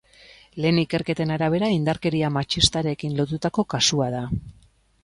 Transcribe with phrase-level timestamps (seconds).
[0.63, 4.29] Lehen ikerketen arabera, indarkeria matxistarekin lotutako kasua da.